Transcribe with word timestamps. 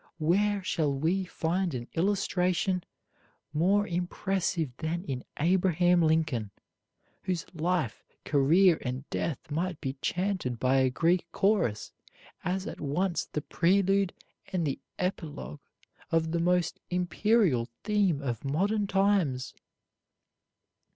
Where 0.17 0.63
shall 0.63 0.91
we 0.91 1.25
find 1.25 1.75
an 1.75 1.87
illustration 1.93 2.83
more 3.53 3.85
impressive 3.85 4.75
than 4.77 5.03
in 5.03 5.23
Abraham 5.37 6.01
Lincoln, 6.01 6.49
whose 7.21 7.45
life, 7.53 8.03
career, 8.25 8.79
and 8.81 9.07
death 9.11 9.51
might 9.51 9.79
be 9.79 9.97
chanted 10.01 10.57
by 10.59 10.77
a 10.77 10.89
Greek 10.89 11.27
chorus 11.31 11.91
as 12.43 12.65
at 12.65 12.81
once 12.81 13.25
the 13.25 13.43
prelude 13.43 14.11
and 14.51 14.65
the 14.65 14.79
epilogue 14.97 15.59
of 16.09 16.31
the 16.31 16.39
most 16.39 16.79
imperial 16.89 17.69
theme 17.83 18.23
of 18.23 18.43
modern 18.43 18.87
times? 18.87 19.53